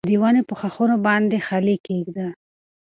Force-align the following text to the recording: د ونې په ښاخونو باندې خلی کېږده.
د 0.09 0.11
ونې 0.21 0.41
په 0.49 0.53
ښاخونو 0.59 0.95
باندې 1.07 1.37
خلی 1.47 1.75
کېږده. 1.87 2.27